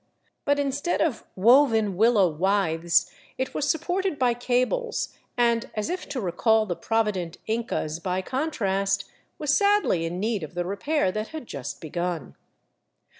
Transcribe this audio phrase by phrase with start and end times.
[0.45, 6.19] But instead of woven willow withes, it was supported by cables and, as if to
[6.19, 9.05] recall the provident Incas by contrast,
[9.37, 12.35] was sadly in need of the repair that had just begun.